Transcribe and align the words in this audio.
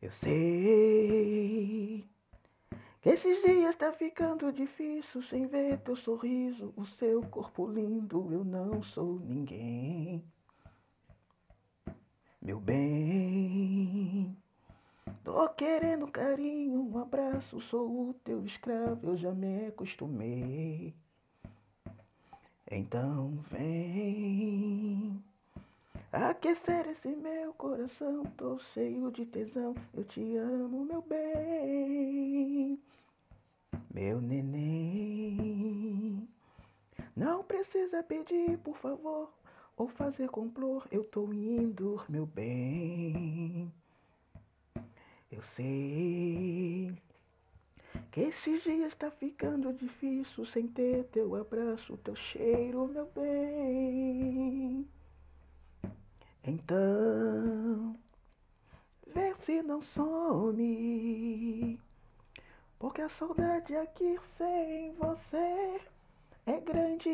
Eu 0.00 0.10
sei 0.10 0.26
que 3.00 3.08
esses 3.08 3.42
dias 3.42 3.76
tá 3.76 3.92
ficando 3.92 4.52
difícil 4.52 5.22
sem 5.22 5.46
ver 5.46 5.78
teu 5.78 5.96
sorriso, 5.96 6.74
o 6.76 6.84
seu 6.84 7.22
corpo 7.22 7.66
lindo. 7.66 8.30
Eu 8.30 8.44
não 8.44 8.82
sou 8.82 9.18
ninguém, 9.20 10.22
meu 12.42 12.60
bem. 12.60 14.36
Tô 15.24 15.48
querendo 15.50 16.06
carinho, 16.08 16.82
um 16.82 16.98
abraço, 16.98 17.60
sou 17.60 18.10
o 18.10 18.14
teu 18.14 18.44
escravo, 18.44 19.08
eu 19.08 19.16
já 19.16 19.32
me 19.32 19.66
acostumei. 19.66 20.94
Então 22.70 23.38
vem 23.50 24.25
aquecer 26.16 26.88
esse 26.88 27.08
meu 27.08 27.52
coração, 27.54 28.24
tô 28.38 28.58
cheio 28.58 29.10
de 29.10 29.26
tesão, 29.26 29.74
eu 29.94 30.02
te 30.04 30.36
amo, 30.36 30.84
meu 30.84 31.02
bem. 31.02 32.80
Meu 33.92 34.20
neném, 34.20 35.46
não 37.14 37.44
precisa 37.44 38.02
pedir, 38.02 38.56
por 38.58 38.76
favor, 38.76 39.30
ou 39.76 39.88
fazer 39.88 40.28
complô, 40.30 40.82
eu 40.90 41.04
tô 41.04 41.30
indo, 41.32 42.02
meu 42.08 42.24
bem. 42.24 43.70
Eu 45.30 45.42
sei 45.42 46.94
que 48.10 48.20
esses 48.20 48.62
dias 48.62 48.94
tá 48.94 49.10
ficando 49.10 49.72
difícil 49.74 50.46
sem 50.46 50.66
ter 50.66 51.04
teu 51.04 51.34
abraço, 51.34 51.98
teu 51.98 52.16
cheiro, 52.16 52.88
meu 52.88 53.06
bem. 53.14 54.25
Então, 56.46 57.96
vê 59.12 59.34
se 59.34 59.62
não 59.64 59.82
some, 59.82 61.76
porque 62.78 63.02
a 63.02 63.08
saudade 63.08 63.74
aqui 63.74 64.16
sem 64.20 64.92
você 64.92 65.80
é 66.46 66.60
grande. 66.60 67.10